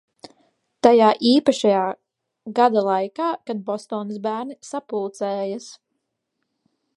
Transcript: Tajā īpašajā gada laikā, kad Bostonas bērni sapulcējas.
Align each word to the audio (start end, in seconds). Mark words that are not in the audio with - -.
Tajā 0.85 1.09
īpašajā 1.31 1.83
gada 2.61 2.83
laikā, 2.87 3.27
kad 3.51 3.61
Bostonas 3.69 4.19
bērni 4.25 4.59
sapulcējas. 4.71 5.69